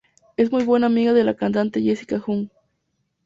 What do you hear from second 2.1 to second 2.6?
Jung.